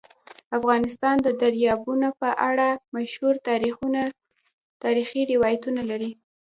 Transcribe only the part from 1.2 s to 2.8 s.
د دریابونه په اړه